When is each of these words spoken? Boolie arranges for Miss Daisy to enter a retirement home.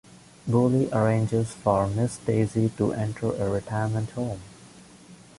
Boolie 0.49 0.91
arranges 0.91 1.51
for 1.53 1.85
Miss 1.85 2.17
Daisy 2.17 2.69
to 2.69 2.91
enter 2.91 3.35
a 3.35 3.47
retirement 3.47 4.09
home. 4.09 4.41